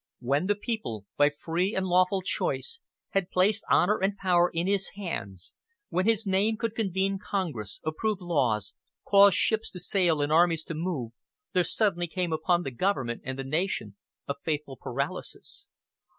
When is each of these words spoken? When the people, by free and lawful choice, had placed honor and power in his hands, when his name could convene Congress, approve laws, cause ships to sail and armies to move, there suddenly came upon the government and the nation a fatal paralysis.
When 0.19 0.47
the 0.47 0.55
people, 0.55 1.05
by 1.15 1.29
free 1.29 1.75
and 1.75 1.85
lawful 1.85 2.23
choice, 2.23 2.79
had 3.11 3.29
placed 3.29 3.63
honor 3.69 3.99
and 3.99 4.17
power 4.17 4.49
in 4.51 4.65
his 4.65 4.89
hands, 4.95 5.53
when 5.89 6.07
his 6.07 6.25
name 6.25 6.57
could 6.57 6.73
convene 6.73 7.19
Congress, 7.19 7.79
approve 7.85 8.19
laws, 8.19 8.73
cause 9.07 9.35
ships 9.35 9.69
to 9.69 9.79
sail 9.79 10.19
and 10.23 10.31
armies 10.31 10.63
to 10.63 10.73
move, 10.73 11.11
there 11.53 11.63
suddenly 11.63 12.07
came 12.07 12.33
upon 12.33 12.63
the 12.63 12.71
government 12.71 13.21
and 13.23 13.37
the 13.37 13.43
nation 13.43 13.95
a 14.27 14.33
fatal 14.43 14.75
paralysis. 14.75 15.67